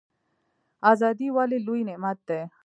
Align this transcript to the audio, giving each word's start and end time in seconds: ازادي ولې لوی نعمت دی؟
ازادي 0.91 1.27
ولې 1.35 1.57
لوی 1.65 1.81
نعمت 1.89 2.17
دی؟ 2.27 2.39